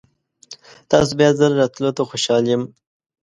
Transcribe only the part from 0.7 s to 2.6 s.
تاسو بیا ځل راتلو ته خوشحال